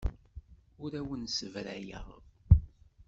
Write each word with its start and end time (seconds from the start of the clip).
Ur 0.83 0.91
awen-ssebrayeɣ. 0.99 2.07